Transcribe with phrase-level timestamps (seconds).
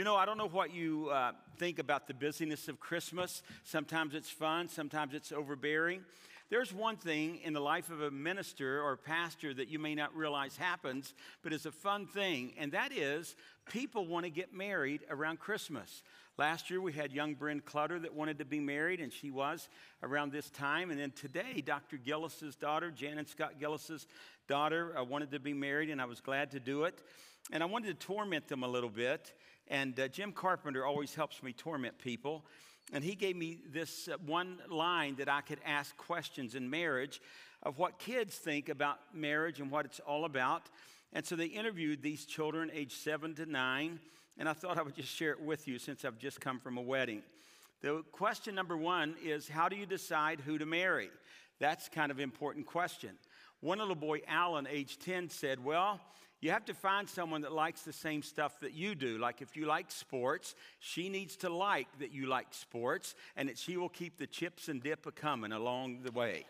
[0.00, 3.42] You know, I don't know what you uh, think about the busyness of Christmas.
[3.64, 6.06] Sometimes it's fun, sometimes it's overbearing.
[6.48, 10.16] There's one thing in the life of a minister or pastor that you may not
[10.16, 13.36] realize happens, but it's a fun thing, and that is
[13.70, 16.02] people want to get married around Christmas.
[16.38, 19.68] Last year we had young Bryn Clutter that wanted to be married, and she was
[20.02, 20.90] around this time.
[20.90, 21.98] And then today, Dr.
[21.98, 24.06] Gillis's daughter, Janet Scott Gillis's
[24.48, 27.02] daughter, uh, wanted to be married, and I was glad to do it.
[27.52, 29.34] And I wanted to torment them a little bit.
[29.70, 32.44] And uh, Jim Carpenter always helps me torment people.
[32.92, 37.22] And he gave me this uh, one line that I could ask questions in marriage
[37.62, 40.68] of what kids think about marriage and what it's all about.
[41.12, 44.00] And so they interviewed these children aged seven to nine,
[44.38, 46.76] and I thought I would just share it with you since I've just come from
[46.76, 47.22] a wedding.
[47.80, 51.10] The question number one is How do you decide who to marry?
[51.60, 53.10] That's kind of an important question.
[53.60, 56.00] One little boy, Alan, age 10, said, Well,
[56.40, 59.18] you have to find someone that likes the same stuff that you do.
[59.18, 63.58] Like if you like sports, she needs to like that you like sports and that
[63.58, 66.46] she will keep the chips and dip a coming along the way.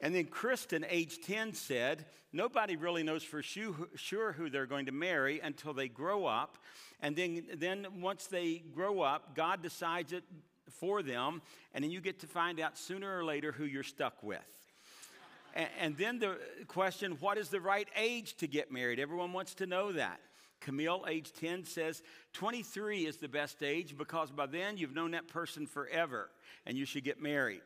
[0.00, 4.92] And then Kristen, age 10, said, Nobody really knows for sure who they're going to
[4.92, 6.58] marry until they grow up.
[7.00, 10.24] And then, then once they grow up, God decides it
[10.70, 11.42] for them.
[11.74, 14.61] And then you get to find out sooner or later who you're stuck with.
[15.54, 18.98] And then the question what is the right age to get married?
[18.98, 20.20] Everyone wants to know that.
[20.60, 22.02] Camille, age 10, says
[22.34, 26.30] 23 is the best age because by then you've known that person forever
[26.66, 27.62] and you should get married.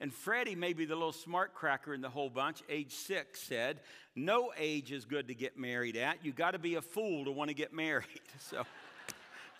[0.00, 3.80] And Freddie, maybe the little smart cracker in the whole bunch, age six, said,
[4.16, 6.24] No age is good to get married at.
[6.24, 8.06] You got to be a fool to want to get married.
[8.50, 8.66] So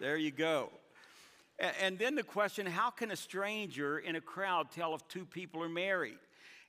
[0.00, 0.70] there you go.
[1.80, 5.62] And then the question how can a stranger in a crowd tell if two people
[5.62, 6.18] are married?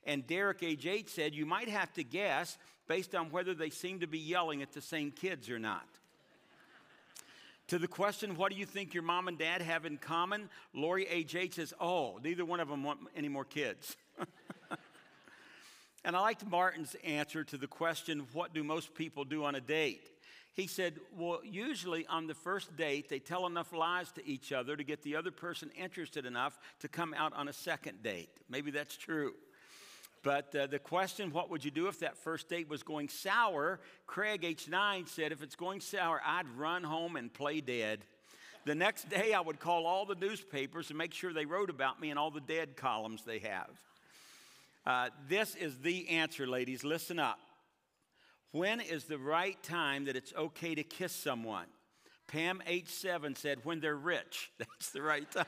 [0.06, 4.00] And Derek, age eight, said, You might have to guess based on whether they seem
[4.00, 5.86] to be yelling at the same kids or not.
[7.68, 10.50] to the question, What do you think your mom and dad have in common?
[10.74, 13.96] Lori, age eight, says, Oh, neither one of them want any more kids.
[16.04, 19.60] and I liked Martin's answer to the question, What do most people do on a
[19.60, 20.10] date?
[20.52, 24.76] He said, Well, usually on the first date, they tell enough lies to each other
[24.76, 28.30] to get the other person interested enough to come out on a second date.
[28.48, 29.34] Maybe that's true.
[30.24, 33.78] But uh, the question, what would you do if that first date was going sour?
[34.06, 38.00] Craig, H9, said, if it's going sour, I'd run home and play dead.
[38.64, 42.00] The next day, I would call all the newspapers and make sure they wrote about
[42.00, 43.70] me in all the dead columns they have.
[44.86, 46.84] Uh, this is the answer, ladies.
[46.84, 47.38] Listen up.
[48.50, 51.66] When is the right time that it's okay to kiss someone?
[52.28, 54.50] Pam H7 said, when they're rich.
[54.58, 55.44] That's the right time.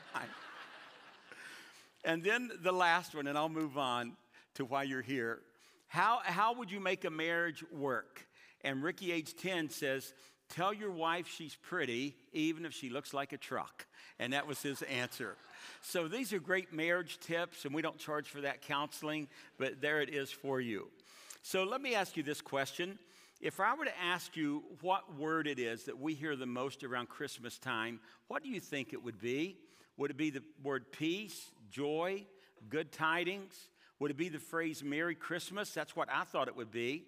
[2.05, 4.15] and then the last one, and I'll move on
[4.57, 5.39] to why you're here.
[5.87, 8.27] How, how would you make a marriage work?
[8.61, 10.13] And Ricky, age 10, says,
[10.49, 13.85] Tell your wife she's pretty, even if she looks like a truck.
[14.19, 15.35] And that was his answer.
[15.81, 20.01] So these are great marriage tips, and we don't charge for that counseling, but there
[20.01, 20.87] it is for you.
[21.41, 22.97] So let me ask you this question.
[23.39, 26.83] If I were to ask you what word it is that we hear the most
[26.83, 29.57] around Christmas time, what do you think it would be?
[29.97, 32.25] Would it be the word peace, joy,
[32.69, 33.69] good tidings?
[33.99, 35.71] Would it be the phrase Merry Christmas?
[35.71, 37.03] That's what I thought it would be.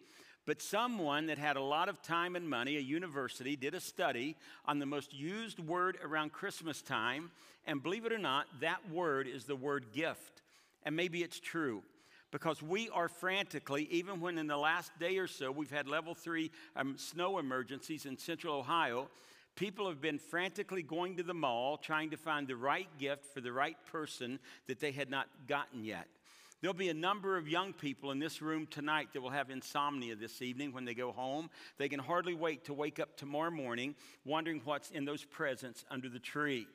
[0.45, 4.35] But someone that had a lot of time and money, a university, did a study
[4.66, 7.29] on the most used word around Christmas time.
[7.67, 10.41] And believe it or not, that word is the word gift.
[10.83, 11.83] And maybe it's true
[12.31, 16.16] because we are frantically, even when in the last day or so we've had level
[16.16, 19.09] three um, snow emergencies in central Ohio,
[19.55, 23.41] people have been frantically going to the mall trying to find the right gift for
[23.41, 26.07] the right person that they had not gotten yet.
[26.62, 30.16] There'll be a number of young people in this room tonight that will have insomnia
[30.16, 31.50] this evening when they go home.
[31.78, 36.09] They can hardly wait to wake up tomorrow morning wondering what's in those presents under
[36.09, 36.68] the tree.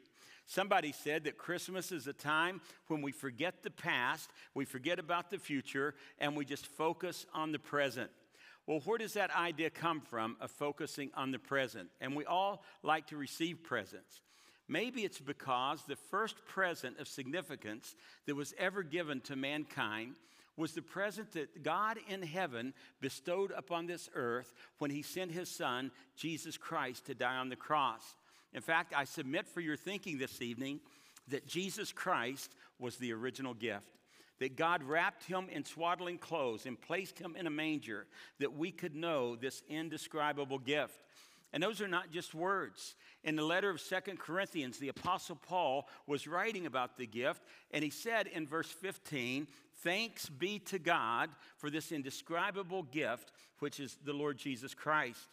[0.47, 5.31] Somebody said that Christmas is a time when we forget the past, we forget about
[5.31, 8.11] the future, and we just focus on the present.
[8.67, 11.91] Well, where does that idea come from of focusing on the present?
[12.01, 14.23] And we all like to receive presents.
[14.69, 17.95] Maybe it's because the first present of significance
[18.27, 20.17] that was ever given to mankind
[20.57, 25.51] was the present that God in heaven bestowed upon this earth when he sent his
[25.51, 28.17] son, Jesus Christ, to die on the cross.
[28.53, 30.81] In fact, I submit for your thinking this evening
[31.29, 33.89] that Jesus Christ was the original gift.
[34.41, 38.07] That God wrapped him in swaddling clothes and placed him in a manger
[38.41, 41.01] that we could know this indescribable gift.
[41.55, 42.97] And those are not just words.
[43.23, 47.85] In the letter of Second Corinthians, the Apostle Paul was writing about the gift, and
[47.85, 49.47] he said in verse 15,
[49.77, 53.31] Thanks be to God for this indescribable gift,
[53.61, 55.29] which is the Lord Jesus Christ.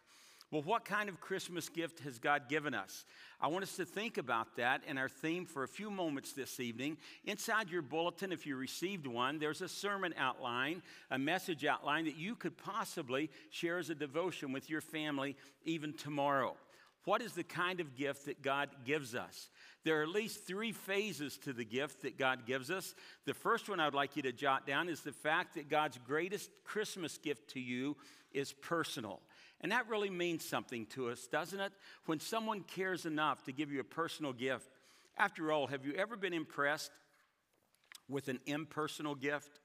[0.51, 3.05] Well, what kind of Christmas gift has God given us?
[3.39, 6.59] I want us to think about that and our theme for a few moments this
[6.59, 6.97] evening.
[7.23, 12.17] Inside your bulletin, if you received one, there's a sermon outline, a message outline that
[12.17, 16.57] you could possibly share as a devotion with your family even tomorrow.
[17.05, 19.49] What is the kind of gift that God gives us?
[19.85, 22.93] There are at least three phases to the gift that God gives us.
[23.25, 26.49] The first one I'd like you to jot down is the fact that God's greatest
[26.65, 27.95] Christmas gift to you
[28.33, 29.21] is personal.
[29.61, 31.71] And that really means something to us, doesn't it?
[32.05, 34.69] When someone cares enough to give you a personal gift.
[35.17, 36.91] After all, have you ever been impressed
[38.09, 39.59] with an impersonal gift?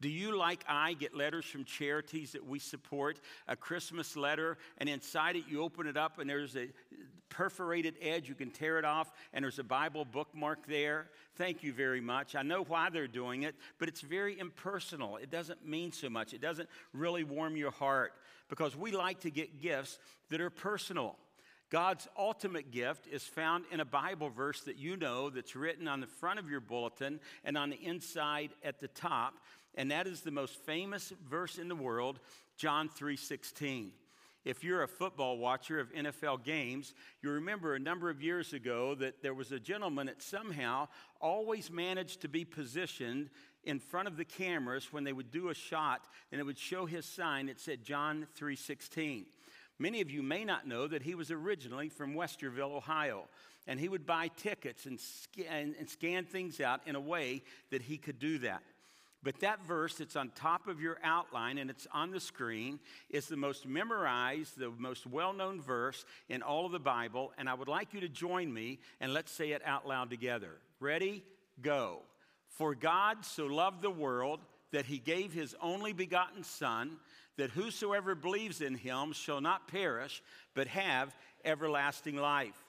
[0.00, 3.18] Do you, like I, get letters from charities that we support?
[3.48, 6.68] A Christmas letter, and inside it you open it up, and there's a
[7.30, 8.28] perforated edge.
[8.28, 11.08] You can tear it off, and there's a Bible bookmark there.
[11.36, 12.34] Thank you very much.
[12.34, 15.16] I know why they're doing it, but it's very impersonal.
[15.16, 18.12] It doesn't mean so much, it doesn't really warm your heart
[18.48, 19.98] because we like to get gifts
[20.30, 21.16] that are personal.
[21.68, 26.00] God's ultimate gift is found in a Bible verse that you know that's written on
[26.00, 29.34] the front of your bulletin and on the inside at the top,
[29.74, 32.20] and that is the most famous verse in the world,
[32.56, 33.92] John 3:16.
[34.44, 38.94] If you're a football watcher of NFL games, you remember a number of years ago
[38.94, 40.86] that there was a gentleman that somehow
[41.20, 43.28] always managed to be positioned
[43.66, 46.86] in front of the cameras when they would do a shot and it would show
[46.86, 49.26] his sign that said John 3:16.
[49.78, 53.28] Many of you may not know that he was originally from Westerville, Ohio,
[53.66, 57.82] and he would buy tickets and scan, and scan things out in a way that
[57.82, 58.62] he could do that.
[59.22, 62.78] But that verse that's on top of your outline and it's on the screen
[63.10, 67.32] is the most memorized, the most well known verse in all of the Bible.
[67.36, 70.52] And I would like you to join me and let's say it out loud together.
[70.78, 71.24] Ready?
[71.60, 72.02] Go.
[72.56, 74.40] For God so loved the world
[74.72, 76.96] that he gave his only begotten Son,
[77.36, 80.22] that whosoever believes in him shall not perish,
[80.54, 81.14] but have
[81.44, 82.64] everlasting life.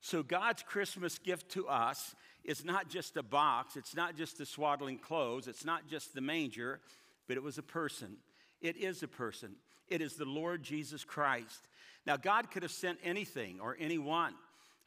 [0.00, 2.14] So, God's Christmas gift to us
[2.44, 6.20] is not just a box, it's not just the swaddling clothes, it's not just the
[6.20, 6.80] manger,
[7.26, 8.16] but it was a person.
[8.60, 9.54] It is a person.
[9.88, 11.68] It is the Lord Jesus Christ.
[12.06, 14.34] Now, God could have sent anything or anyone.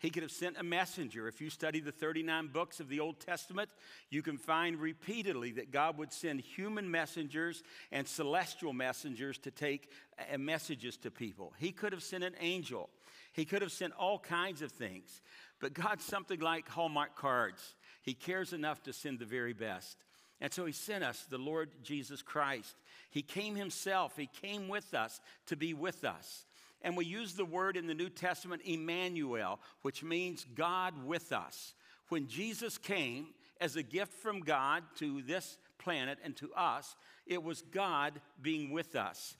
[0.01, 1.27] He could have sent a messenger.
[1.27, 3.69] If you study the 39 books of the Old Testament,
[4.09, 7.61] you can find repeatedly that God would send human messengers
[7.91, 11.53] and celestial messengers to take uh, messages to people.
[11.59, 12.89] He could have sent an angel.
[13.33, 15.21] He could have sent all kinds of things.
[15.59, 17.75] But God's something like Hallmark cards.
[18.01, 19.97] He cares enough to send the very best.
[20.41, 22.75] And so he sent us the Lord Jesus Christ.
[23.11, 26.47] He came himself, he came with us to be with us.
[26.81, 31.73] And we use the word in the New Testament, Emmanuel, which means God with us.
[32.09, 33.27] When Jesus came
[33.59, 36.95] as a gift from God to this planet and to us,
[37.25, 39.37] it was God being with us.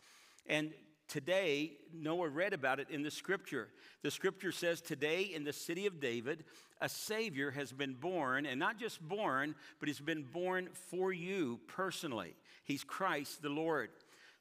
[0.48, 0.72] And
[1.08, 3.68] today, Noah read about it in the scripture.
[4.04, 6.46] The scripture says, Today in the city of David,
[6.80, 11.60] a Savior has been born, and not just born, but he's been born for you
[11.68, 12.36] personally.
[12.64, 13.90] He's Christ the Lord.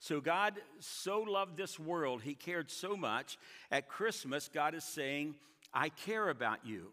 [0.00, 3.36] So God so loved this world, He cared so much.
[3.70, 5.34] At Christmas, God is saying,
[5.74, 6.86] I care about you.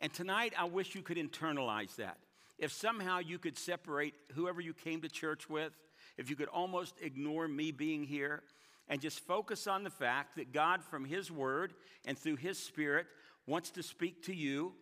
[0.00, 2.18] And tonight, I wish you could internalize that.
[2.58, 5.72] If somehow you could separate whoever you came to church with,
[6.16, 8.42] if you could almost ignore me being here
[8.88, 13.06] and just focus on the fact that God, from His Word and through His Spirit,
[13.46, 14.72] wants to speak to you.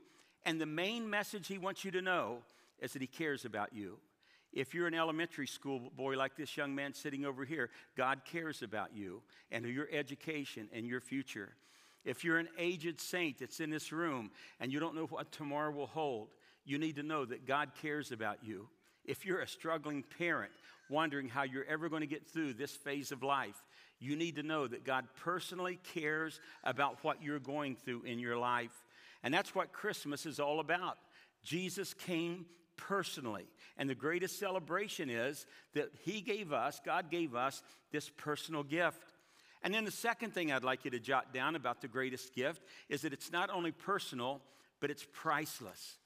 [0.47, 2.39] And the main message He wants you to know
[2.79, 3.99] is that He cares about you.
[4.57, 8.63] If you're an elementary school boy like this young man sitting over here, God cares
[8.63, 9.21] about you
[9.53, 11.51] and your education and your future.
[12.07, 15.71] If you're an aged saint that's in this room and you don't know what tomorrow
[15.71, 16.29] will hold,
[16.65, 18.67] you need to know that God cares about you.
[19.05, 20.53] If you're a struggling parent
[20.89, 23.63] wondering how you're ever going to get through this phase of life,
[24.01, 28.39] you need to know that God personally cares about what you're going through in your
[28.39, 28.73] life.
[29.23, 30.97] And that's what Christmas is all about.
[31.45, 33.47] Jesus came personally.
[33.77, 39.13] And the greatest celebration is that He gave us, God gave us, this personal gift.
[39.63, 42.63] And then the second thing I'd like you to jot down about the greatest gift
[42.89, 44.41] is that it's not only personal,
[44.81, 45.97] but it's priceless.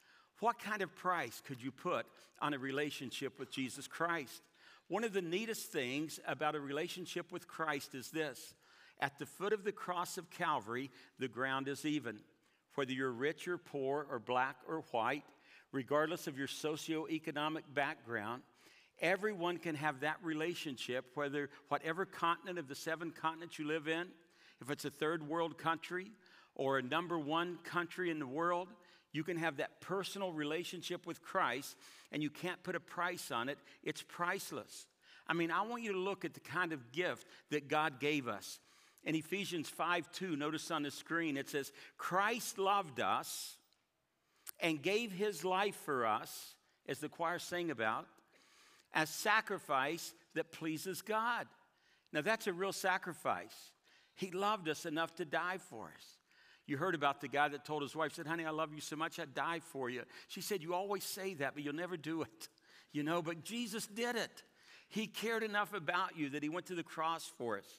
[0.40, 2.06] What kind of price could you put
[2.40, 4.42] on a relationship with Jesus Christ?
[4.88, 8.54] One of the neatest things about a relationship with Christ is this
[9.00, 12.20] at the foot of the cross of Calvary, the ground is even.
[12.74, 15.24] Whether you're rich or poor, or black or white,
[15.72, 18.42] regardless of your socioeconomic background.
[19.00, 24.08] Everyone can have that relationship, whether whatever continent of the seven continents you live in,
[24.60, 26.12] if it's a third world country
[26.54, 28.68] or a number one country in the world,
[29.12, 31.76] you can have that personal relationship with Christ
[32.12, 33.58] and you can't put a price on it.
[33.82, 34.86] It's priceless.
[35.26, 38.28] I mean, I want you to look at the kind of gift that God gave
[38.28, 38.60] us.
[39.04, 43.56] In Ephesians 5 2, notice on the screen, it says, Christ loved us
[44.60, 46.54] and gave his life for us,
[46.88, 48.06] as the choir sang about,
[48.92, 51.46] as sacrifice that pleases God.
[52.12, 53.54] Now, that's a real sacrifice.
[54.14, 56.04] He loved us enough to die for us.
[56.66, 58.96] You heard about the guy that told his wife, said, Honey, I love you so
[58.96, 60.02] much, I'd die for you.
[60.28, 62.48] She said, You always say that, but you'll never do it.
[62.92, 64.42] You know, but Jesus did it.
[64.88, 67.78] He cared enough about you that he went to the cross for us.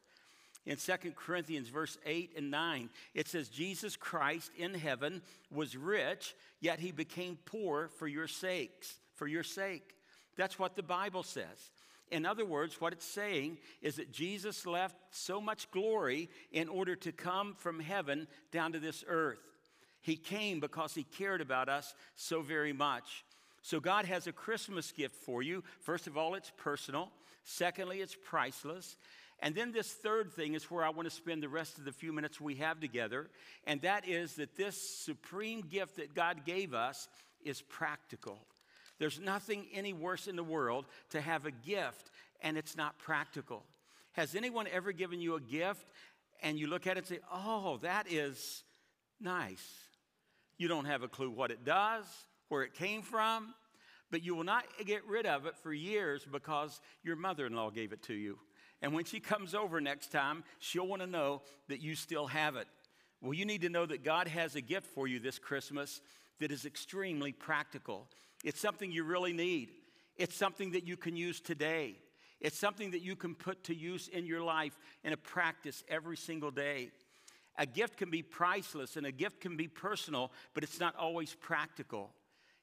[0.65, 6.35] In 2 Corinthians verse 8 and 9, it says, Jesus Christ in heaven was rich,
[6.59, 9.95] yet he became poor for your sakes, for your sake.
[10.37, 11.71] That's what the Bible says.
[12.11, 16.95] In other words, what it's saying is that Jesus left so much glory in order
[16.97, 19.39] to come from heaven down to this earth.
[20.01, 23.23] He came because he cared about us so very much.
[23.61, 25.63] So, God has a Christmas gift for you.
[25.79, 27.11] First of all, it's personal.
[27.43, 28.97] Secondly, it's priceless.
[29.41, 31.91] And then this third thing is where I want to spend the rest of the
[31.91, 33.29] few minutes we have together,
[33.65, 37.07] and that is that this supreme gift that God gave us
[37.43, 38.39] is practical.
[38.99, 43.63] There's nothing any worse in the world to have a gift and it's not practical.
[44.13, 45.85] Has anyone ever given you a gift
[46.43, 48.63] and you look at it and say, oh, that is
[49.19, 49.65] nice?
[50.57, 52.05] You don't have a clue what it does,
[52.49, 53.53] where it came from,
[54.11, 57.69] but you will not get rid of it for years because your mother in law
[57.69, 58.37] gave it to you.
[58.81, 62.55] And when she comes over next time, she'll want to know that you still have
[62.55, 62.67] it.
[63.21, 66.01] Well, you need to know that God has a gift for you this Christmas
[66.39, 68.07] that is extremely practical.
[68.43, 69.69] It's something you really need,
[70.17, 71.95] it's something that you can use today.
[72.39, 76.17] It's something that you can put to use in your life in a practice every
[76.17, 76.89] single day.
[77.57, 81.35] A gift can be priceless and a gift can be personal, but it's not always
[81.35, 82.09] practical.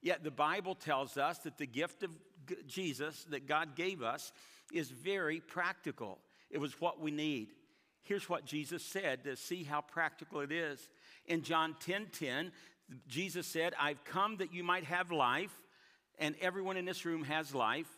[0.03, 2.11] Yet the Bible tells us that the gift of
[2.67, 4.33] Jesus that God gave us
[4.73, 6.19] is very practical.
[6.51, 7.49] It was what we need.
[8.03, 10.89] Here's what Jesus said to see how practical it is.
[11.27, 12.53] In John 10 10,
[13.07, 15.53] Jesus said, I've come that you might have life,
[16.19, 17.89] and everyone in this room has life,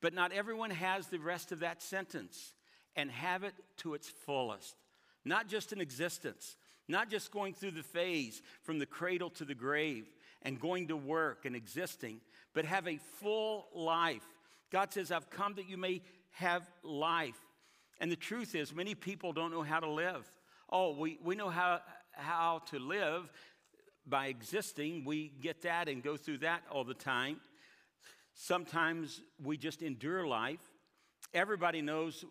[0.00, 2.54] but not everyone has the rest of that sentence
[2.96, 4.74] and have it to its fullest.
[5.24, 6.56] Not just an existence,
[6.88, 10.06] not just going through the phase from the cradle to the grave
[10.42, 12.20] and going to work and existing,
[12.54, 14.24] but have a full life
[14.72, 16.00] God says, I've come that you may
[16.32, 17.38] have life.
[18.00, 20.28] And the truth is, many people don't know how to live.
[20.70, 21.80] Oh, we, we know how,
[22.12, 23.30] how to live
[24.06, 25.04] by existing.
[25.04, 27.36] We get that and go through that all the time.
[28.34, 30.60] Sometimes we just endure life.
[31.34, 32.24] Everybody knows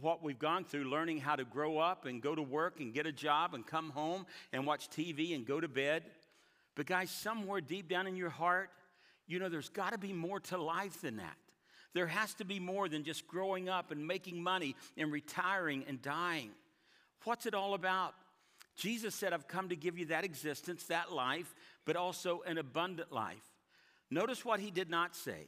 [0.00, 3.06] what we've gone through learning how to grow up and go to work and get
[3.06, 6.02] a job and come home and watch TV and go to bed.
[6.74, 8.70] But, guys, somewhere deep down in your heart,
[9.28, 11.36] you know there's got to be more to life than that.
[11.94, 16.02] There has to be more than just growing up and making money and retiring and
[16.02, 16.50] dying.
[17.24, 18.14] What's it all about?
[18.76, 23.12] Jesus said, I've come to give you that existence, that life, but also an abundant
[23.12, 23.44] life.
[24.10, 25.46] Notice what he did not say.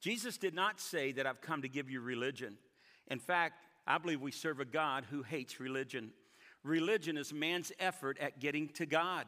[0.00, 2.56] Jesus did not say that I've come to give you religion.
[3.08, 6.10] In fact, I believe we serve a God who hates religion.
[6.64, 9.26] Religion is man's effort at getting to God.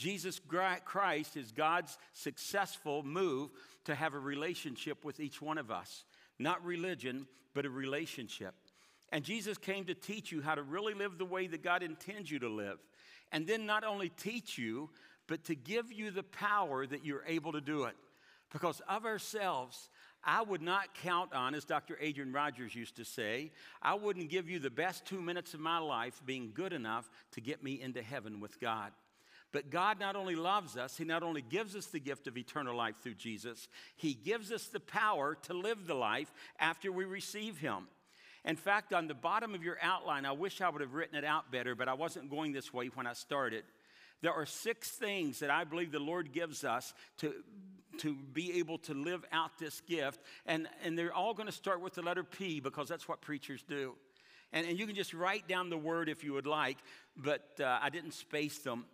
[0.00, 0.40] Jesus
[0.86, 3.50] Christ is God's successful move
[3.84, 6.06] to have a relationship with each one of us.
[6.38, 8.54] Not religion, but a relationship.
[9.12, 12.30] And Jesus came to teach you how to really live the way that God intends
[12.30, 12.78] you to live.
[13.30, 14.88] And then not only teach you,
[15.26, 17.94] but to give you the power that you're able to do it.
[18.50, 19.90] Because of ourselves,
[20.24, 21.98] I would not count on, as Dr.
[22.00, 23.52] Adrian Rogers used to say,
[23.82, 27.42] I wouldn't give you the best two minutes of my life being good enough to
[27.42, 28.92] get me into heaven with God.
[29.52, 32.76] But God not only loves us, He not only gives us the gift of eternal
[32.76, 37.58] life through Jesus, He gives us the power to live the life after we receive
[37.58, 37.88] Him.
[38.44, 41.24] In fact, on the bottom of your outline, I wish I would have written it
[41.24, 43.64] out better, but I wasn't going this way when I started.
[44.22, 47.34] There are six things that I believe the Lord gives us to,
[47.98, 50.20] to be able to live out this gift.
[50.46, 53.62] And, and they're all going to start with the letter P because that's what preachers
[53.66, 53.94] do.
[54.52, 56.78] And, and you can just write down the word if you would like,
[57.16, 58.84] but uh, I didn't space them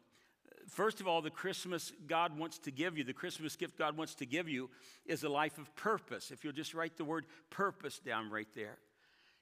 [0.69, 4.15] first of all, the Christmas God wants to give you, the Christmas gift God wants
[4.17, 4.71] to give you,
[5.07, 6.31] is a life of purpose.
[6.31, 8.79] If you'll just write the word purpose down right there.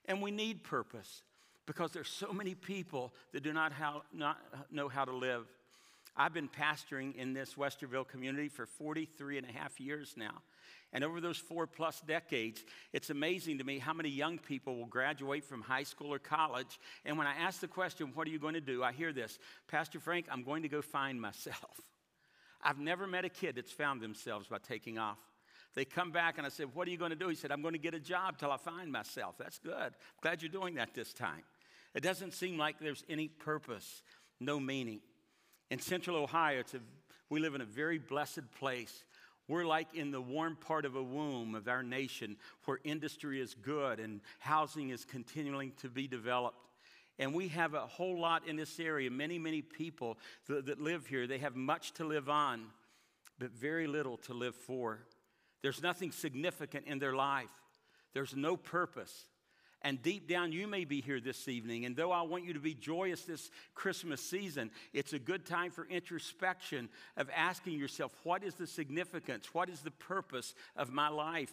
[0.06, 1.22] And we need purpose
[1.66, 4.38] because there's so many people that do not, how, not
[4.70, 5.46] know how to live.
[6.16, 10.42] I've been pastoring in this Westerville community for 43 and a half years now.
[10.92, 14.86] And over those four plus decades, it's amazing to me how many young people will
[14.86, 16.78] graduate from high school or college.
[17.04, 18.82] And when I ask the question, What are you going to do?
[18.82, 21.80] I hear this Pastor Frank, I'm going to go find myself.
[22.62, 25.18] I've never met a kid that's found themselves by taking off.
[25.74, 27.28] They come back and I said, What are you going to do?
[27.28, 29.36] He said, I'm going to get a job till I find myself.
[29.38, 29.94] That's good.
[30.22, 31.42] Glad you're doing that this time.
[31.94, 34.02] It doesn't seem like there's any purpose,
[34.40, 35.00] no meaning.
[35.70, 36.78] In central Ohio, a,
[37.30, 39.04] we live in a very blessed place.
[39.46, 43.54] We're like in the warm part of a womb of our nation where industry is
[43.54, 46.68] good and housing is continuing to be developed.
[47.18, 51.06] And we have a whole lot in this area, many, many people that, that live
[51.06, 51.26] here.
[51.26, 52.66] They have much to live on,
[53.38, 55.00] but very little to live for.
[55.62, 57.52] There's nothing significant in their life,
[58.14, 59.26] there's no purpose.
[59.84, 61.84] And deep down, you may be here this evening.
[61.84, 65.70] And though I want you to be joyous this Christmas season, it's a good time
[65.70, 66.88] for introspection
[67.18, 69.52] of asking yourself, what is the significance?
[69.52, 71.52] What is the purpose of my life?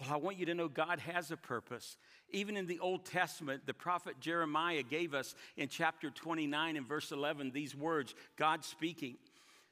[0.00, 1.96] Well, I want you to know God has a purpose.
[2.30, 7.12] Even in the Old Testament, the prophet Jeremiah gave us in chapter 29 and verse
[7.12, 9.18] 11 these words God speaking.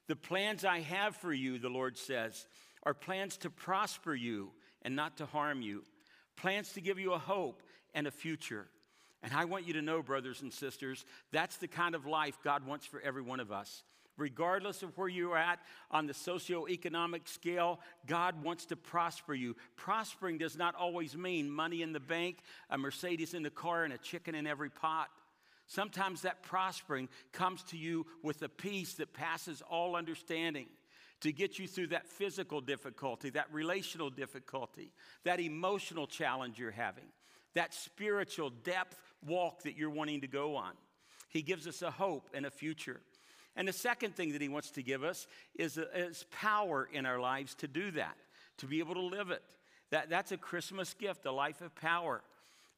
[0.06, 2.46] The plans I have for you, the Lord says,
[2.84, 5.82] are plans to prosper you and not to harm you,
[6.36, 8.66] plans to give you a hope and a future.
[9.22, 12.66] And I want you to know, brothers and sisters, that's the kind of life God
[12.66, 13.82] wants for every one of us.
[14.16, 19.56] Regardless of where you're at on the socioeconomic scale, God wants to prosper you.
[19.76, 23.92] Prospering does not always mean money in the bank, a Mercedes in the car, and
[23.92, 25.08] a chicken in every pot.
[25.66, 30.66] Sometimes that prospering comes to you with a peace that passes all understanding
[31.20, 34.92] to get you through that physical difficulty, that relational difficulty,
[35.24, 37.04] that emotional challenge you're having
[37.54, 40.72] that spiritual depth walk that you're wanting to go on.
[41.28, 43.00] He gives us a hope and a future.
[43.56, 47.06] And the second thing that he wants to give us is, uh, is power in
[47.06, 48.16] our lives to do that,
[48.58, 49.42] to be able to live it.
[49.90, 52.22] That, that's a Christmas gift, a life of power.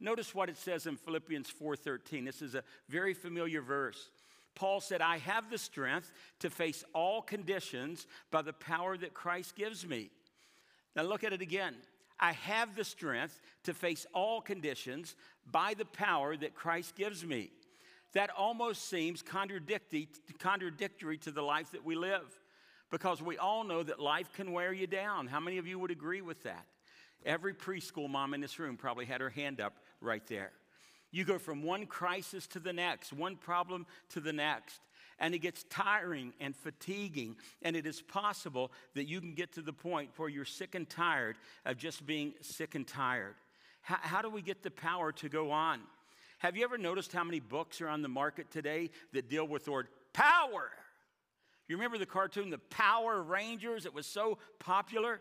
[0.00, 2.25] Notice what it says in Philippians 4:13.
[2.25, 4.11] This is a very familiar verse.
[4.55, 9.57] Paul said, I have the strength to face all conditions by the power that Christ
[9.57, 10.11] gives me.
[10.95, 11.76] Now look at it again.
[12.23, 15.17] I have the strength to face all conditions
[15.50, 17.50] by the power that Christ gives me.
[18.14, 22.38] That almost seems contradictory, to the life that we live
[22.93, 25.26] because we all know that life can wear you down.
[25.26, 26.67] How many of you would agree with that?
[27.26, 30.52] Every preschool mom in this room probably had her hand up right there.
[31.11, 34.78] You go from one crisis to the next, one problem to the next
[35.23, 37.37] and it gets tiring and fatiguing.
[37.63, 40.87] And it is possible that you can get to the point where you're sick and
[40.87, 43.37] tired of just being sick and tired.
[43.80, 45.80] How, how do we get the power to go on?
[46.41, 49.65] Have you ever noticed how many books are on the market today that deal with
[49.65, 50.71] the word power?
[51.69, 53.87] You remember the cartoon, The Power Rangers?
[53.87, 55.21] It was so popular.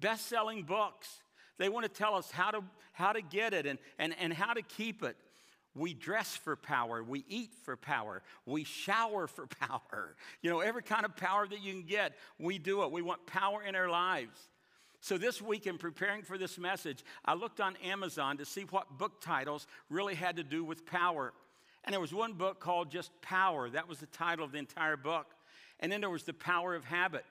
[0.00, 1.20] Best selling books.
[1.58, 4.54] They want to tell us how to, how to get it and, and, and how
[4.54, 5.16] to keep it.
[5.74, 7.02] We dress for power.
[7.02, 8.22] We eat for power.
[8.44, 10.16] We shower for power.
[10.42, 12.90] You know, every kind of power that you can get, we do it.
[12.90, 14.38] We want power in our lives.
[15.00, 18.98] So, this week in preparing for this message, I looked on Amazon to see what
[18.98, 21.32] book titles really had to do with power.
[21.84, 23.68] And there was one book called just Power.
[23.68, 25.26] That was the title of the entire book.
[25.80, 27.24] And then there was The Power of Habit.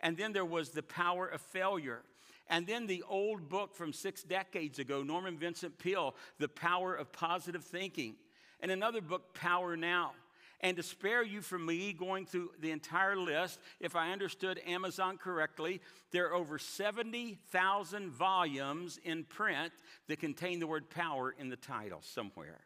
[0.00, 2.02] And then there was The Power of Failure.
[2.48, 7.12] And then the old book from six decades ago, Norman Vincent Peale, The Power of
[7.12, 8.14] Positive Thinking.
[8.60, 10.12] And another book, Power Now.
[10.60, 15.18] And to spare you from me going through the entire list, if I understood Amazon
[15.18, 15.80] correctly,
[16.12, 19.72] there are over 70,000 volumes in print
[20.08, 22.60] that contain the word power in the title somewhere.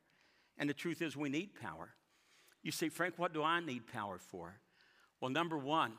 [0.56, 1.90] And the truth is, we need power.
[2.62, 4.60] You say, Frank, what do I need power for?
[5.20, 5.92] Well, number one,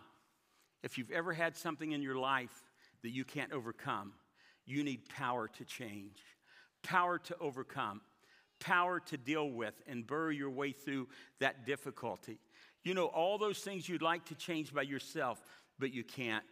[0.84, 2.64] if you've ever had something in your life
[3.04, 4.14] that you can't overcome.
[4.66, 6.18] You need power to change,
[6.84, 8.02] power to overcome,
[8.60, 11.08] power to deal with and bury your way through
[11.40, 12.40] that difficulty.
[12.84, 15.42] You know, all those things you'd like to change by yourself,
[15.80, 16.44] but you can't.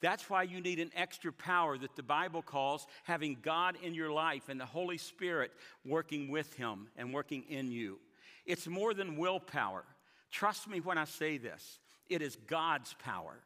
[0.00, 4.10] That's why you need an extra power that the Bible calls having God in your
[4.10, 5.52] life and the Holy Spirit
[5.84, 8.00] working with Him and working in you.
[8.44, 9.84] It's more than willpower.
[10.32, 11.78] Trust me when I say this,
[12.08, 13.38] it is God's power.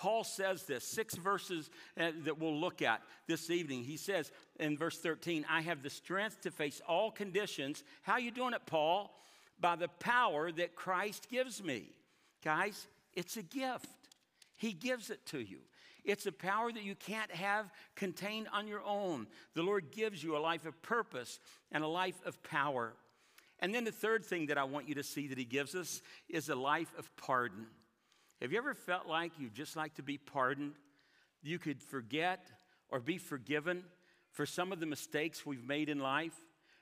[0.00, 1.68] Paul says this, six verses
[2.00, 3.84] uh, that we'll look at this evening.
[3.84, 7.84] He says in verse 13, I have the strength to face all conditions.
[8.00, 9.14] How are you doing it, Paul?
[9.60, 11.90] By the power that Christ gives me.
[12.42, 13.90] Guys, it's a gift.
[14.56, 15.58] He gives it to you.
[16.02, 19.26] It's a power that you can't have contained on your own.
[19.52, 22.94] The Lord gives you a life of purpose and a life of power.
[23.58, 26.00] And then the third thing that I want you to see that He gives us
[26.26, 27.66] is a life of pardon.
[28.40, 30.72] Have you ever felt like you just like to be pardoned?
[31.42, 32.46] You could forget
[32.88, 33.84] or be forgiven
[34.32, 36.34] for some of the mistakes we've made in life,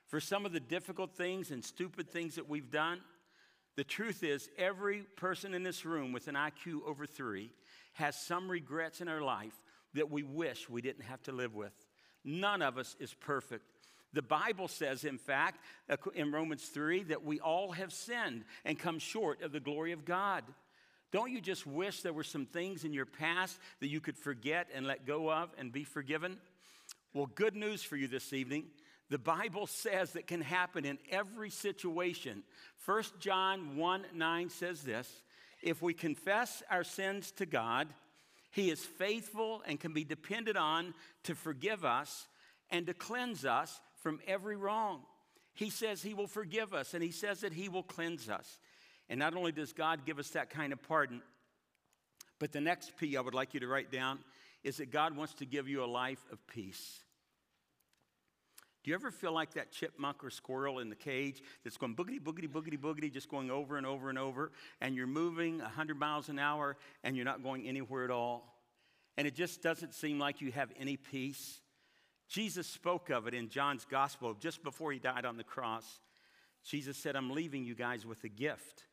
[0.07, 3.01] for some of the difficult things and stupid things that we've done?
[3.75, 7.51] The truth is, every person in this room with an IQ over three
[7.93, 9.55] has some regrets in our life
[9.95, 11.73] that we wish we didn't have to live with.
[12.23, 13.65] None of us is perfect.
[14.13, 15.59] The Bible says, in fact,
[16.15, 20.05] in Romans 3, that we all have sinned and come short of the glory of
[20.05, 20.43] God.
[21.11, 24.67] Don't you just wish there were some things in your past that you could forget
[24.73, 26.37] and let go of and be forgiven?
[27.13, 28.65] Well, good news for you this evening.
[29.09, 32.43] The Bible says that can happen in every situation.
[32.85, 35.11] 1 John 1 9 says this
[35.63, 37.87] If we confess our sins to God,
[38.51, 40.93] He is faithful and can be depended on
[41.23, 42.27] to forgive us
[42.69, 45.01] and to cleanse us from every wrong.
[45.55, 48.59] He says He will forgive us, and He says that He will cleanse us.
[49.09, 51.21] And not only does God give us that kind of pardon,
[52.39, 54.19] but the next P I would like you to write down
[54.63, 56.99] is that God wants to give you a life of peace.
[58.83, 62.19] Do you ever feel like that chipmunk or squirrel in the cage that's going boogity,
[62.19, 66.29] boogity, boogity, boogity, just going over and over and over, and you're moving 100 miles
[66.29, 68.55] an hour and you're not going anywhere at all?
[69.17, 71.59] And it just doesn't seem like you have any peace.
[72.29, 75.99] Jesus spoke of it in John's gospel just before he died on the cross.
[76.63, 78.85] Jesus said, I'm leaving you guys with a gift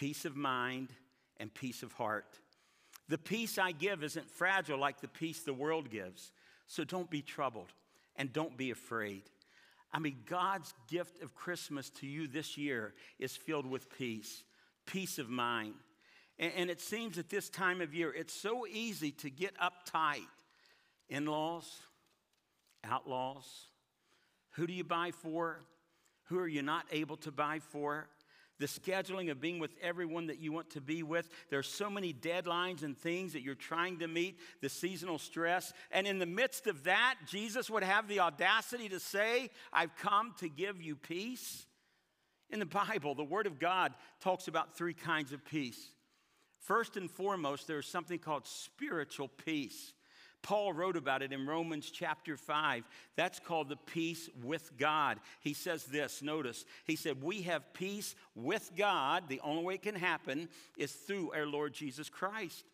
[0.00, 0.88] peace of mind
[1.36, 2.38] and peace of heart.
[3.10, 6.32] The peace I give isn't fragile like the peace the world gives,
[6.66, 7.70] so don't be troubled
[8.16, 9.24] and don't be afraid.
[9.92, 14.42] I mean, God's gift of Christmas to you this year is filled with peace,
[14.86, 15.74] peace of mind.
[16.38, 20.24] And, and it seems at this time of year, it's so easy to get uptight.
[21.10, 21.68] In laws,
[22.84, 23.66] outlaws,
[24.52, 25.60] who do you buy for?
[26.28, 28.08] Who are you not able to buy for?
[28.60, 31.28] The scheduling of being with everyone that you want to be with.
[31.48, 35.72] There's so many deadlines and things that you're trying to meet, the seasonal stress.
[35.90, 40.34] And in the midst of that, Jesus would have the audacity to say, I've come
[40.38, 41.66] to give you peace.
[42.50, 45.80] In the Bible, the Word of God talks about three kinds of peace.
[46.58, 49.94] First and foremost, there's something called spiritual peace.
[50.42, 52.84] Paul wrote about it in Romans chapter 5.
[53.16, 55.18] That's called the peace with God.
[55.40, 59.24] He says this notice, he said, We have peace with God.
[59.28, 62.64] The only way it can happen is through our Lord Jesus Christ.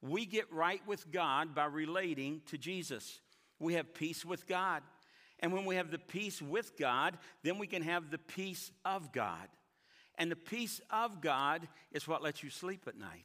[0.00, 3.20] We get right with God by relating to Jesus.
[3.58, 4.82] We have peace with God.
[5.40, 9.12] And when we have the peace with God, then we can have the peace of
[9.12, 9.48] God.
[10.16, 13.24] And the peace of God is what lets you sleep at night.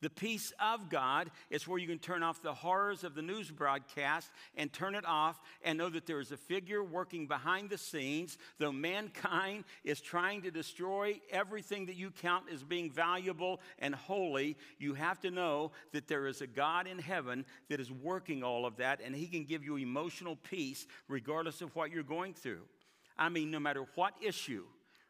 [0.00, 3.50] The peace of God is where you can turn off the horrors of the news
[3.50, 7.78] broadcast and turn it off and know that there is a figure working behind the
[7.78, 13.92] scenes, though mankind is trying to destroy everything that you count as being valuable and
[13.92, 14.56] holy.
[14.78, 18.66] You have to know that there is a God in heaven that is working all
[18.66, 22.62] of that, and He can give you emotional peace regardless of what you're going through.
[23.16, 24.64] I mean, no matter what issue,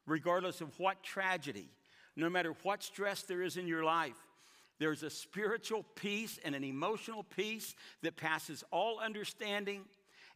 [0.06, 1.68] regardless of what tragedy,
[2.16, 4.16] no matter what stress there is in your life.
[4.78, 9.84] There's a spiritual peace and an emotional peace that passes all understanding.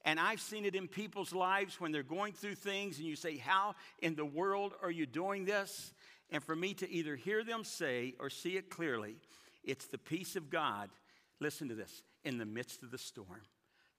[0.04, 3.36] And I've seen it in people's lives when they're going through things, and you say,
[3.36, 5.94] How in the world are you doing this?
[6.30, 9.16] And for me to either hear them say or see it clearly,
[9.62, 10.90] it's the peace of God.
[11.40, 13.42] Listen to this in the midst of the storm.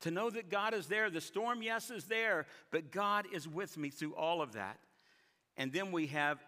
[0.02, 1.10] To know that God is there.
[1.10, 4.80] The storm, yes, is there, but God is with me through all of that.
[5.56, 6.44] And then we have,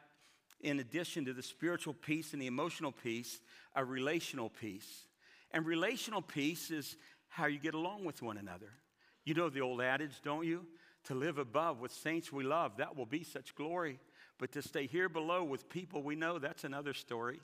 [0.66, 3.40] in addition to the spiritual peace and the emotional peace,
[3.76, 5.06] a relational peace.
[5.52, 6.98] And relational peace is
[7.30, 8.72] how you get along with one another.
[9.26, 10.66] You know the old adage, don't you?
[11.06, 14.00] To live above with saints we love, that will be such glory.
[14.40, 17.40] But to stay here below with people we know, that's another story.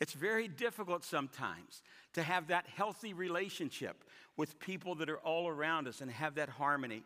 [0.00, 1.82] It's very difficult sometimes
[2.14, 4.02] to have that healthy relationship
[4.36, 7.04] with people that are all around us and have that harmony.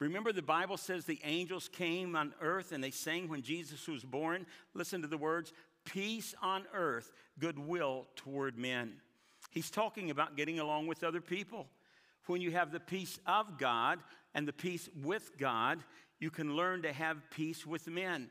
[0.00, 4.02] Remember, the Bible says the angels came on earth and they sang when Jesus was
[4.02, 4.46] born.
[4.74, 5.52] Listen to the words
[5.84, 8.94] peace on earth, goodwill toward men.
[9.50, 11.66] He's talking about getting along with other people.
[12.26, 13.98] When you have the peace of God
[14.34, 15.82] and the peace with God,
[16.18, 18.28] you can learn to have peace with men.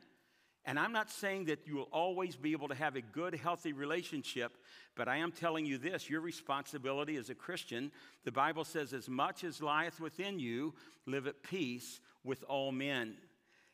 [0.66, 3.72] And I'm not saying that you will always be able to have a good, healthy
[3.72, 4.52] relationship,
[4.94, 7.90] but I am telling you this your responsibility as a Christian,
[8.24, 10.74] the Bible says, as much as lieth within you,
[11.06, 13.16] live at peace with all men.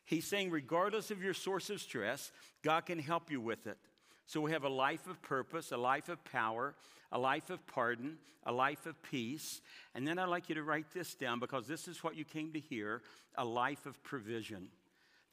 [0.05, 2.31] He's saying, regardless of your source of stress,
[2.63, 3.77] God can help you with it.
[4.25, 6.75] So we have a life of purpose, a life of power,
[7.11, 9.61] a life of pardon, a life of peace.
[9.93, 12.53] And then I'd like you to write this down because this is what you came
[12.53, 13.01] to hear
[13.35, 14.69] a life of provision.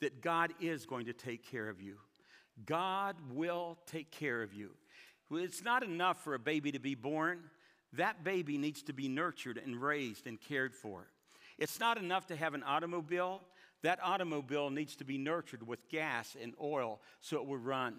[0.05, 1.97] That God is going to take care of you.
[2.67, 4.73] God will take care of you.
[5.33, 7.41] It's not enough for a baby to be born,
[7.95, 11.07] that baby needs to be nurtured and raised and cared for.
[11.57, 13.41] It's not enough to have an automobile.
[13.81, 17.97] That automobile needs to be nurtured with gas and oil so it will run.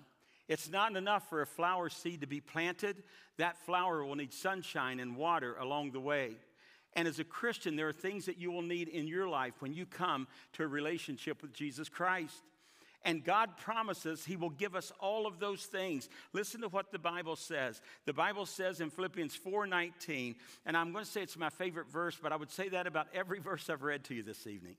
[0.47, 3.01] It's not enough for a flower seed to be planted.
[3.37, 6.35] That flower will need sunshine and water along the way.
[6.95, 9.73] And as a Christian, there are things that you will need in your life when
[9.73, 12.41] you come to a relationship with Jesus Christ.
[13.03, 16.09] And God promises He will give us all of those things.
[16.33, 17.79] Listen to what the Bible says.
[18.05, 22.17] The Bible says in Philippians 4:19, and I'm going to say it's my favorite verse,
[22.21, 24.75] but I would say that about every verse I've read to you this evening.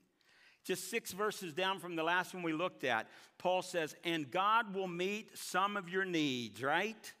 [0.65, 4.75] Just six verses down from the last one we looked at, Paul says, And God
[4.75, 7.13] will meet some of your needs, right?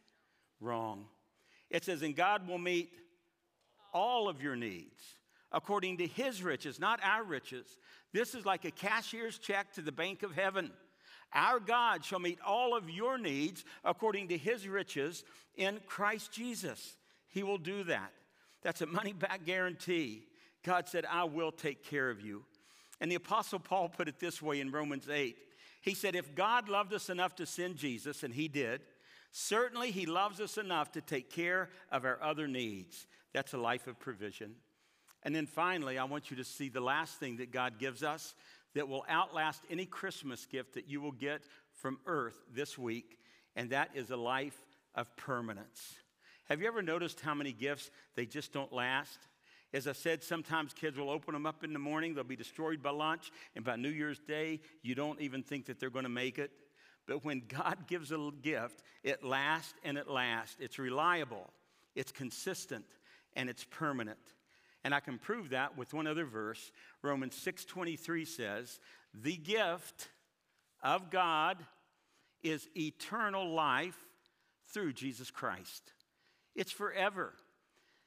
[0.59, 1.05] Wrong.
[1.69, 2.91] It says, And God will meet
[3.93, 5.17] all of your needs
[5.51, 7.77] according to his riches, not our riches.
[8.13, 10.71] This is like a cashier's check to the bank of heaven.
[11.33, 15.23] Our God shall meet all of your needs according to his riches
[15.55, 16.95] in Christ Jesus.
[17.27, 18.11] He will do that.
[18.63, 20.23] That's a money back guarantee.
[20.63, 22.43] God said, I will take care of you.
[22.99, 25.37] And the Apostle Paul put it this way in Romans 8.
[25.81, 28.81] He said, If God loved us enough to send Jesus, and he did,
[29.31, 33.05] certainly he loves us enough to take care of our other needs.
[33.37, 34.55] That's a life of provision.
[35.21, 38.33] And then finally, I want you to see the last thing that God gives us
[38.73, 43.19] that will outlast any Christmas gift that you will get from earth this week,
[43.55, 44.57] and that is a life
[44.95, 45.97] of permanence.
[46.45, 49.19] Have you ever noticed how many gifts they just don't last?
[49.71, 52.81] As I said, sometimes kids will open them up in the morning, they'll be destroyed
[52.81, 56.09] by lunch, and by New Year's Day, you don't even think that they're going to
[56.09, 56.49] make it.
[57.05, 60.57] But when God gives a gift, it lasts and it lasts.
[60.59, 61.53] It's reliable,
[61.93, 62.85] it's consistent,
[63.37, 64.33] and it's permanent.
[64.83, 66.71] And I can prove that with one other verse.
[67.01, 68.79] Romans 6:23 says,
[69.13, 70.09] "The gift
[70.81, 71.65] of God
[72.41, 74.09] is eternal life
[74.65, 75.93] through Jesus Christ."
[76.55, 77.37] It's forever.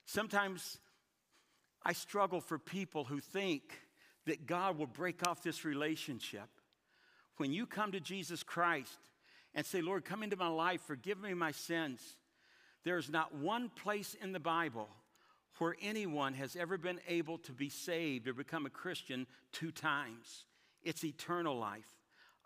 [0.04, 0.80] Sometimes
[1.82, 3.88] I struggle for people who think
[4.24, 6.48] that God will break off this relationship.
[7.36, 8.98] When you come to Jesus Christ
[9.54, 12.16] and say, Lord, come into my life, forgive me my sins,
[12.82, 14.94] there's not one place in the Bible
[15.60, 20.46] where anyone has ever been able to be saved or become a Christian two times.
[20.82, 21.86] It's eternal life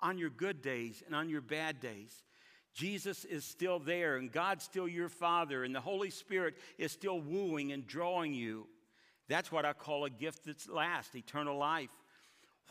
[0.01, 2.25] on your good days and on your bad days.
[2.75, 7.21] Jesus is still there, and God's still your Father, and the Holy Spirit is still
[7.21, 8.67] wooing and drawing you.
[9.29, 11.93] That's what I call a gift that's lasts, eternal life.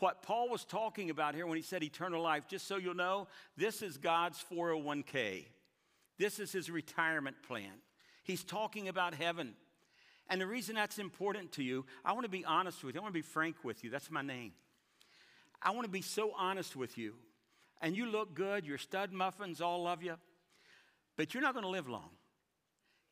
[0.00, 3.28] What Paul was talking about here when he said eternal life, just so you'll know,
[3.56, 5.46] this is God's 401k.
[6.18, 7.72] This is his retirement plan.
[8.24, 9.54] He's talking about heaven.
[10.28, 13.00] And the reason that's important to you, I want to be honest with you.
[13.00, 13.90] I want to be frank with you.
[13.90, 14.52] That's my name.
[15.62, 17.14] I want to be so honest with you.
[17.80, 20.16] And you look good, your stud muffins all love you,
[21.16, 22.10] but you're not going to live long.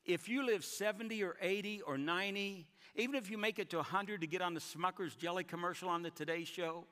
[0.04, 4.20] If you live 70 or 80 or 90, even if you make it to 100
[4.22, 6.84] to get on the Smucker's jelly commercial on the Today Show,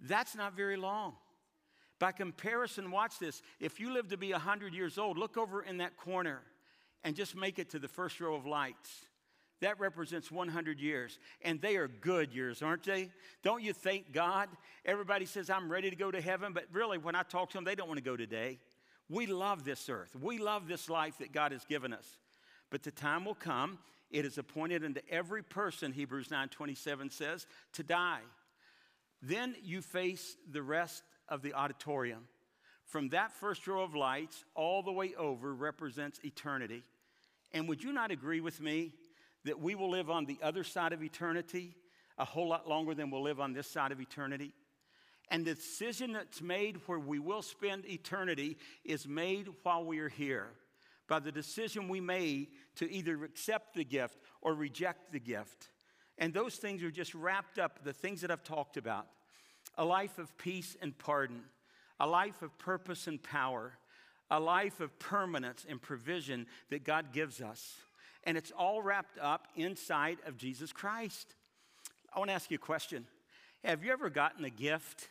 [0.00, 1.14] that's not very long.
[1.98, 3.42] By comparison, watch this.
[3.60, 6.42] If you live to be 100 years old, look over in that corner
[7.04, 9.06] and just make it to the first row of lights.
[9.62, 11.18] That represents 100 years.
[11.40, 13.10] And they are good years, aren't they?
[13.44, 14.48] Don't you thank God?
[14.84, 17.64] Everybody says, I'm ready to go to heaven, but really, when I talk to them,
[17.64, 18.58] they don't want to go today.
[19.08, 20.16] We love this earth.
[20.20, 22.18] We love this life that God has given us.
[22.70, 23.78] But the time will come,
[24.10, 28.20] it is appointed unto every person, Hebrews 9:27 says, to die.
[29.22, 32.26] Then you face the rest of the auditorium.
[32.86, 36.82] From that first row of lights all the way over represents eternity.
[37.52, 38.92] And would you not agree with me
[39.44, 41.74] that we will live on the other side of eternity
[42.18, 44.52] a whole lot longer than we'll live on this side of eternity.
[45.30, 50.08] And the decision that's made where we will spend eternity is made while we are
[50.08, 50.48] here
[51.08, 55.68] by the decision we made to either accept the gift or reject the gift.
[56.18, 59.06] And those things are just wrapped up, the things that I've talked about
[59.78, 61.42] a life of peace and pardon,
[61.98, 63.72] a life of purpose and power,
[64.30, 67.76] a life of permanence and provision that God gives us.
[68.24, 71.34] And it's all wrapped up inside of Jesus Christ.
[72.14, 73.06] I want to ask you a question.
[73.64, 75.08] Have you ever gotten a gift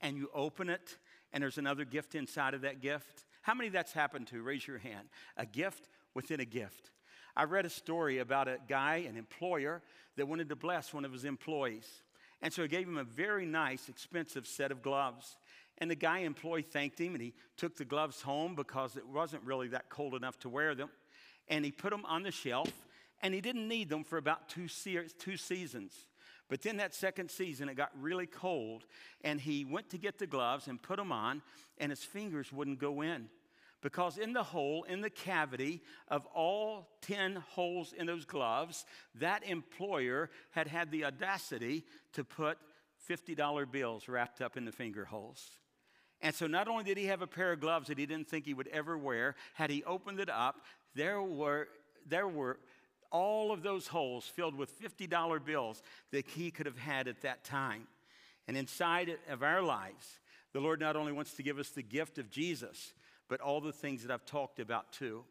[0.00, 0.98] and you open it
[1.32, 3.24] and there's another gift inside of that gift?
[3.42, 4.42] How many that's happened to?
[4.42, 5.08] Raise your hand.
[5.36, 6.90] A gift within a gift.
[7.36, 9.82] I read a story about a guy, an employer,
[10.16, 11.88] that wanted to bless one of his employees.
[12.40, 15.36] And so he gave him a very nice, expensive set of gloves.
[15.78, 19.42] And the guy employee thanked him and he took the gloves home because it wasn't
[19.42, 20.90] really that cold enough to wear them
[21.48, 22.70] and he put them on the shelf,
[23.22, 25.92] and he didn't need them for about two, se- two seasons.
[26.48, 28.84] But then that second season, it got really cold,
[29.22, 31.42] and he went to get the gloves and put them on,
[31.78, 33.28] and his fingers wouldn't go in.
[33.80, 39.44] Because in the hole, in the cavity of all 10 holes in those gloves, that
[39.44, 42.58] employer had had the audacity to put
[43.08, 45.58] $50 bills wrapped up in the finger holes.
[46.22, 48.46] And so not only did he have a pair of gloves that he didn't think
[48.46, 50.62] he would ever wear, had he opened it up,
[50.94, 51.68] there were,
[52.06, 52.58] there were
[53.10, 57.44] all of those holes filled with $50 bills that he could have had at that
[57.44, 57.86] time.
[58.48, 60.18] And inside of our lives,
[60.52, 62.92] the Lord not only wants to give us the gift of Jesus,
[63.28, 65.24] but all the things that I've talked about too.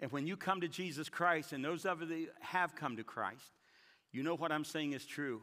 [0.00, 3.04] And when you come to Jesus Christ, and those of you that have come to
[3.04, 3.52] Christ,
[4.12, 5.42] you know what I'm saying is true.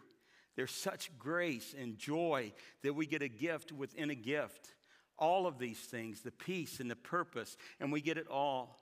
[0.55, 4.75] There's such grace and joy that we get a gift within a gift.
[5.17, 8.77] All of these things, the peace and the purpose, and we get it all.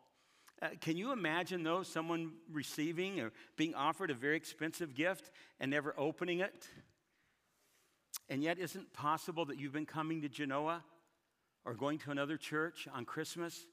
[0.62, 5.72] Uh, can you imagine, though, someone receiving or being offered a very expensive gift and
[5.72, 6.67] never opening it?
[8.28, 10.84] And yet, isn't it possible that you've been coming to Genoa
[11.63, 13.65] or going to another church on Christmas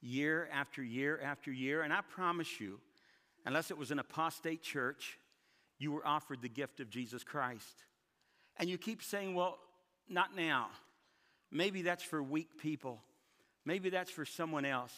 [0.00, 1.82] year after year after year?
[1.82, 2.80] And I promise you,
[3.46, 5.18] unless it was an apostate church,
[5.78, 7.84] you were offered the gift of Jesus Christ.
[8.56, 9.58] And you keep saying, well,
[10.08, 10.68] not now.
[11.52, 13.02] Maybe that's for weak people.
[13.64, 14.92] Maybe that's for someone else.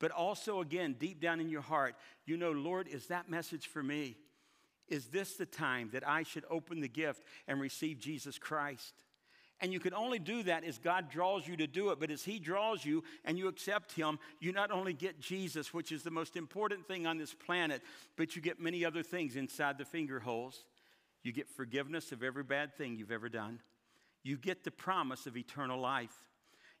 [0.00, 3.82] But also, again, deep down in your heart, you know, Lord, is that message for
[3.82, 4.16] me?
[4.88, 9.04] Is this the time that I should open the gift and receive Jesus Christ?
[9.60, 12.00] And you can only do that as God draws you to do it.
[12.00, 15.92] But as He draws you and you accept Him, you not only get Jesus, which
[15.92, 17.82] is the most important thing on this planet,
[18.16, 20.64] but you get many other things inside the finger holes.
[21.22, 23.60] You get forgiveness of every bad thing you've ever done.
[24.22, 26.14] You get the promise of eternal life.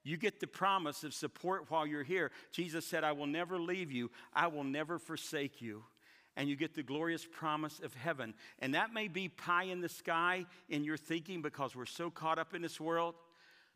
[0.02, 2.30] You get the promise of support while you're here.
[2.52, 5.84] Jesus said, I will never leave you, I will never forsake you
[6.36, 8.34] and you get the glorious promise of heaven.
[8.60, 12.38] And that may be pie in the sky in your thinking because we're so caught
[12.38, 13.14] up in this world.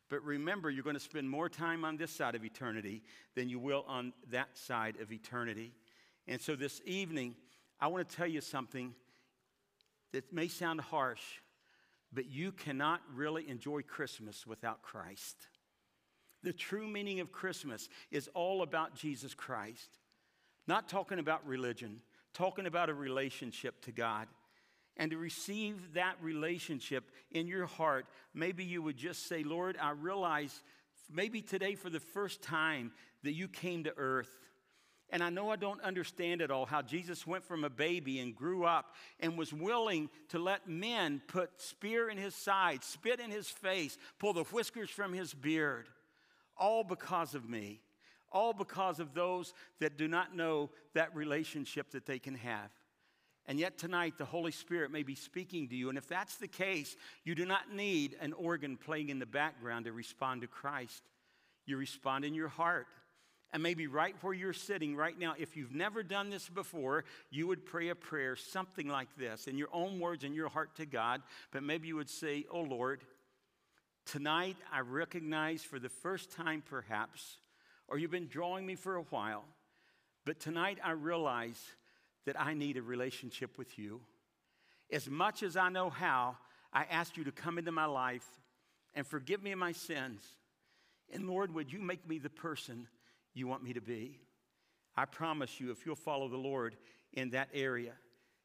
[0.09, 3.03] But remember, you're going to spend more time on this side of eternity
[3.35, 5.73] than you will on that side of eternity.
[6.29, 7.35] And so this evening,
[7.81, 8.95] I want to tell you something
[10.13, 11.23] that may sound harsh,
[12.13, 15.37] but you cannot really enjoy Christmas without Christ.
[16.45, 19.99] The true meaning of Christmas is all about Jesus Christ,
[20.69, 22.01] not talking about religion
[22.35, 24.27] talking about a relationship to God.
[24.97, 29.91] And to receive that relationship in your heart, maybe you would just say, Lord, I
[29.91, 30.63] realize
[31.11, 34.31] maybe today for the first time that you came to earth.
[35.11, 38.37] And I know I don't understand it all how Jesus went from a baby and
[38.37, 43.31] grew up and was willing to let men put spear in his side, spit in
[43.31, 45.89] his face, pull the whiskers from his beard,
[46.57, 47.81] all because of me
[48.35, 52.71] all because of those that do not know that relationship that they can have.
[53.47, 55.89] And yet tonight, the Holy Spirit may be speaking to you.
[55.89, 59.85] And if that's the case, you do not need an organ playing in the background
[59.85, 61.03] to respond to Christ.
[61.67, 62.87] You respond in your heart.
[63.53, 67.47] And maybe right where you're sitting right now, if you've never done this before, you
[67.47, 70.87] would pray a prayer, something like this, in your own words, in your heart to
[70.87, 71.23] God.
[71.53, 73.03] But maybe you would say, Oh Lord,
[74.07, 77.39] tonight I recognize for the first time perhaps
[77.89, 79.45] or you've been drawing me for a while,
[80.25, 81.61] but tonight I realize
[82.27, 84.01] that I need a relationship with you.
[84.91, 86.37] As much as I know how,
[86.73, 88.27] I ask you to come into my life
[88.95, 90.23] and forgive me my sins.
[91.13, 92.89] And Lord, would you make me the person
[93.35, 94.19] you want me to be?
[94.97, 96.77] I promise you, if you'll follow the Lord
[97.13, 97.93] in that area,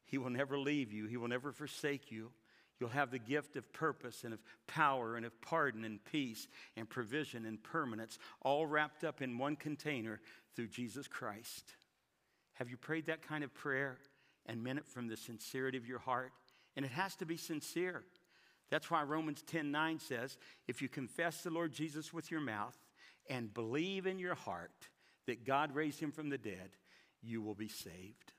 [0.04, 2.30] He will never leave you, He will never forsake you.
[2.80, 6.88] You'll have the gift of purpose and of power and of pardon and peace and
[6.88, 10.20] provision and permanence, all wrapped up in one container
[10.56, 11.74] through Jesus Christ.
[12.54, 13.98] Have you prayed that kind of prayer
[14.46, 16.32] and meant it from the sincerity of your heart?
[16.74, 18.02] And it has to be sincere.
[18.70, 22.78] That's why Romans 10 9 says, if you confess the Lord Jesus with your mouth
[23.28, 24.88] and believe in your heart
[25.26, 26.70] that God raised him from the dead,
[27.22, 28.32] you will be saved.